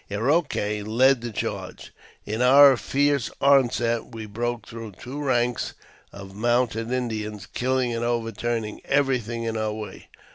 Eroquey 0.09 0.81
led 0.81 1.21
the 1.21 1.31
charge. 1.31 1.93
In 2.25 2.41
our 2.41 2.75
fierce 2.75 3.29
onset 3.39 4.07
we 4.07 4.25
broke 4.25 4.67
through 4.67 4.93
two 4.93 5.21
ranks 5.23 5.75
of 6.11 6.33
mounted 6.33 6.91
Indians, 6.91 7.45
killing 7.45 7.93
and 7.93 8.03
overturning 8.03 8.81
everything 8.83 9.43
in 9.43 9.55
our 9.55 9.73
way. 9.73 10.07